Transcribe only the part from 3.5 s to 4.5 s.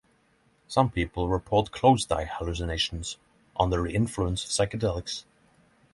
under the influence of